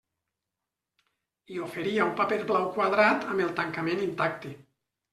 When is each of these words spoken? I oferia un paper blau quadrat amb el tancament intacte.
I 1.57 1.61
oferia 1.67 2.07
un 2.09 2.17
paper 2.23 2.41
blau 2.55 2.67
quadrat 2.81 3.31
amb 3.31 3.49
el 3.49 3.57
tancament 3.63 4.07
intacte. 4.11 4.61